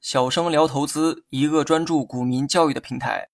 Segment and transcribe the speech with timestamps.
[0.00, 3.28] 小生聊投资，一个专注股民教育的平台。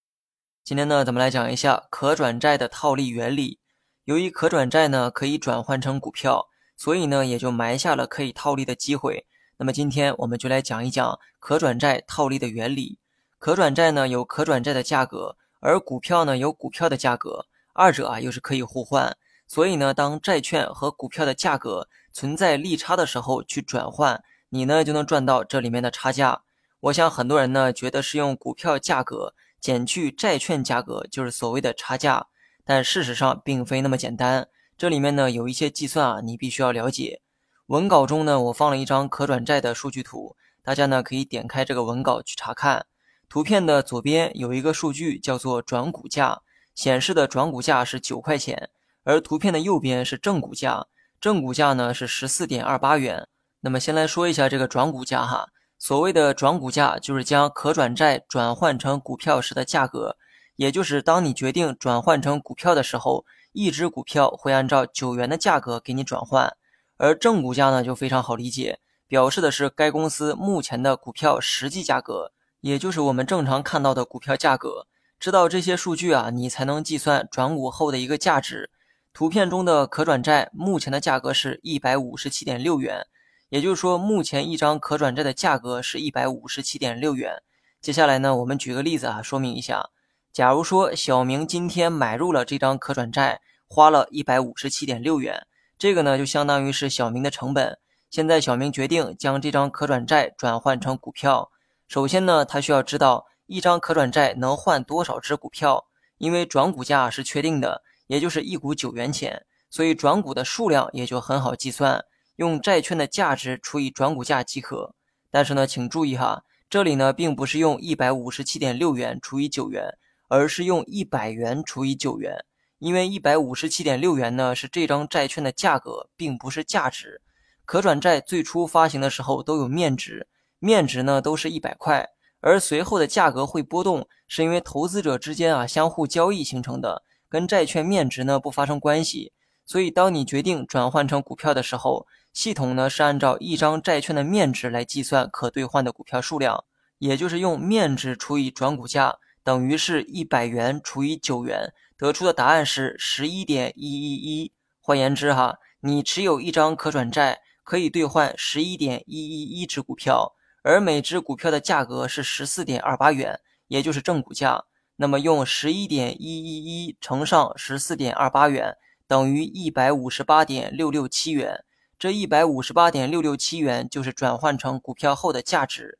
[0.65, 3.61] 今天呢，咱们来讲一下可转债的套利原理。
[4.05, 9.27] 由于可转债呢可以转换成股票，所以呢也就埋下了可以套利的机会。
[9.59, 12.99] 那么今天我们就来讲一讲可转债套利的原理。
[13.39, 19.17] 可转债呢有可转债的价格，而股票呢有股票的价格，二者啊又是可以互换。
[19.49, 26.41] 所以呢，当债券和股票的价格存在利差的时候去转换，你呢就能赚到这里面的差价。
[26.81, 29.35] 我想很多人呢觉得是用股票价格。
[29.61, 32.29] 减去债券价格就是所谓的差价，
[32.65, 34.49] 但事实上并非那么简单。
[34.79, 37.21] 这里面呢有一些计算啊，你必须要了解。
[37.67, 42.87] 文稿中呢我放了一张可转债的数据图，大家呢可以点开这个文稿去查看。
[43.29, 46.41] 图片的左边有一个数据叫做转股价，
[46.75, 48.71] 显示的转股价是九块钱，
[49.05, 50.87] 而图片的右边是正股价，
[51.21, 53.27] 正股价呢是十四点二八元。
[53.61, 55.49] 那么先来说一下这个转股价哈。
[55.79, 60.17] 所谓的转股价，就是将可转债转换成股票时的价格，
[60.57, 66.57] 也就是当你决定转换成股票的时候，一只股票会按照九元的价格给你转换。
[66.97, 72.33] 而正股价呢，就非常好理解，表示的是该公司目前的股票实际价格，
[72.63, 74.87] 也就是我们正常看到的股票价格。
[75.21, 78.71] 知道这些数据啊，你才能计算转股后的一个价值。
[79.17, 83.07] 图片中的可转债目前的价格是一百五十七点六元。
[83.49, 87.43] 也就是说，目前一张可转债的价格是一百五十七点六元。
[87.81, 89.89] 接下来呢，我们举个例子啊，说明一下。
[90.35, 95.47] 假如说小明今天买入了这张可转债，花了一百五十七点六元，
[95.79, 97.79] 这个呢就相当于是小明的成本。
[98.11, 101.51] 现在小明决定将这张可转债转换成股票。
[101.89, 105.87] 首先呢，他需要知道一张可转债能换多少只股票，
[106.19, 112.05] 因为转股价是确定的，也就是一股九元钱，所以转股的数量也就很好计算。
[112.37, 114.95] 用债券的价值除以转股价即可，
[115.31, 119.97] 但是呢，请注意哈，这里呢并不是用一百五十七点六元除以九元，
[120.29, 122.45] 而是用一百元除以九元，
[122.79, 127.23] 因为一百五十七点六元呢是这张债券的价格，并不是价值。
[127.65, 132.07] 可转债最初发行的时候都有面值，面值呢都是一百块，
[132.41, 137.03] 而随后的价格会波动，是因为投资者之间啊相互交易形成的，
[137.37, 139.35] 跟债券面值呢不发生关系。
[139.67, 146.65] 所以当你决定转换成股票的时候，系统呢是按照一张债券的面值来计算可兑换的股票数量，
[146.97, 154.53] 也就是用面值除以转股价等于是一百元除以九元，得出的答案是十一点一一一。
[154.81, 160.33] 换言之，哈，你持有一张可转债可以兑换十一点一一一只股票，
[160.63, 163.39] 而每只股票的价格是十四点二八元，
[163.69, 164.65] 也就是正股价。
[164.97, 168.77] 那么用十一点一一一乘上十四点二八元，
[169.07, 171.65] 等于一百五十八点六六七元。
[171.99, 175.99] 这一百五十八点六六七元就是转换成股票后的价值。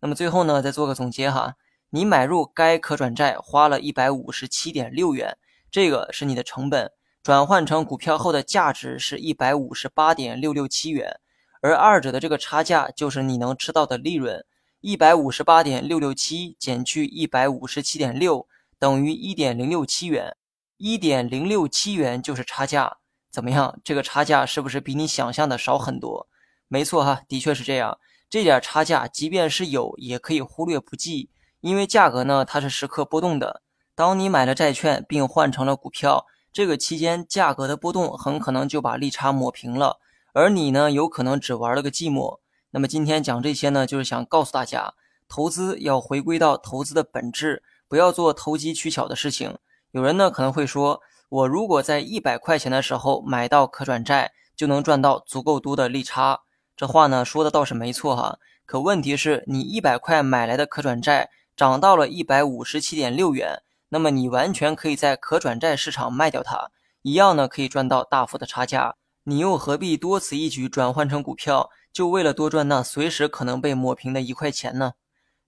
[0.00, 1.54] 那么最后呢，再做个总结哈，
[1.90, 5.36] 你买入该可转债花了一百五十七点六元，
[5.70, 6.90] 这个是你的成本，
[7.22, 11.18] 转换成股票后的价值是一百五十八点六六七元，
[11.60, 14.44] 而二者的这个差价就是你能吃到的利润。
[14.80, 18.46] 一百五十八点六六七减去一百五十七点六
[18.78, 20.36] 等于一点零六七元，
[20.76, 22.98] 一点零六七元就是差价。
[23.28, 23.80] 怎么样？
[23.82, 26.28] 这个差价是不是比你想象的少很多？
[26.68, 27.98] 没错哈，的确是这样。
[28.30, 31.28] 这点差价，即便是有，也可以忽略不计，
[31.60, 33.62] 因为价格呢，它是时刻波动的。
[33.96, 39.98] 当你买了债券并换成了股票，这个期间价格的波动很可能就把利差抹平了，
[40.32, 42.38] 而你呢，有可能只玩了个寂寞。
[42.70, 44.94] 那么今天讲这些呢，就是想告诉大家，
[45.28, 49.58] 投资要回归到投资的本质，不要做投机取巧的事情。
[49.90, 51.00] 有人呢可能会说。
[51.30, 56.40] 我如果在一百块钱的时候买到可转债，就能赚到足够多的利差。
[56.74, 66.70] 这话呢说的倒是没错哈，可问题是你一百块买来的可转债涨到了一百五十七点六元，那么你完全可以在可转债市场卖掉它，
[67.02, 68.94] 一样呢可以赚到大幅的差价。
[69.24, 74.92] 你又何必多此一举转换成股票，就为了多赚那随时可能被抹平的一块钱呢？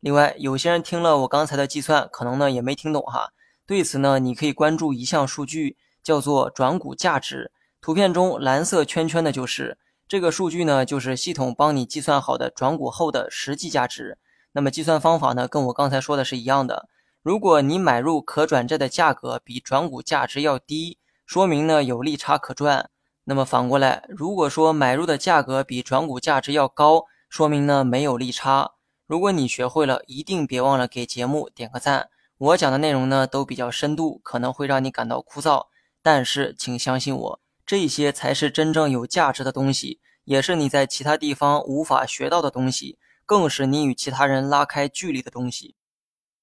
[0.01, 3.33] 另外，有些人听了我刚才的计算，可能呢也没听懂哈。
[3.65, 7.53] 对此呢，你可以关注一项数据，叫做转股价值。
[7.81, 14.19] 图片中蓝色圈圈的就是这个数据呢，就是系统帮你计算好的转股后的实际价值。
[14.51, 16.89] 那么计算方法呢，跟我刚才说的是一样的。
[17.23, 22.90] 如果你买入可转债的价格比转股价值要低，说明呢有利差可赚。
[23.25, 28.73] 那么反过来，如果说买入的价格比转股价值要高，说明呢没有利差。
[29.07, 32.09] 如果你学会了，一定别忘了给节目点个赞。
[32.39, 35.67] 我讲的内容呢，都比较深度，可能会让你感到枯燥，
[36.03, 45.77] 但是请相信我，这些才是真正有价值的东西，也是你在其他地方无法学到的东西，更是你与其他人拉开距离的东西。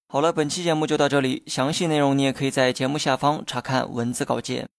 [0.07, 4.69] 好了，本期节目就到这里，详细内容你也可以在节目下方查看文字稿件。